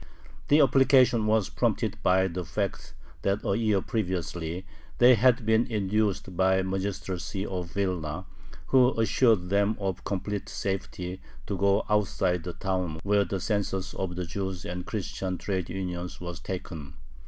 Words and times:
The 0.47 0.61
application 0.61 1.27
was 1.27 1.49
prompted 1.49 1.95
by 2.01 2.27
the 2.27 2.43
fact 2.43 2.95
that 3.21 3.45
a 3.45 3.55
year 3.55 3.83
previously 3.83 4.65
they 4.97 5.13
had 5.13 5.45
been 5.45 5.67
induced 5.67 6.35
by 6.35 6.57
the 6.57 6.63
magistracy 6.63 7.45
of 7.45 7.69
Vilna, 7.69 8.25
which 8.71 8.97
assured 8.97 9.49
them 9.49 9.77
of 9.79 10.03
complete 10.03 10.49
safety, 10.49 11.21
to 11.45 11.55
go 11.55 11.85
outside 11.87 12.43
the 12.45 12.53
town 12.53 12.99
where 13.03 13.25
the 13.25 13.39
census 13.39 13.93
of 13.93 14.15
the 14.15 14.25
Jews 14.25 14.65
and 14.65 14.81
the 14.81 14.85
Christian 14.85 15.37
trade 15.37 15.69
unions 15.69 16.19
was 16.19 16.39
taken. 16.39 16.95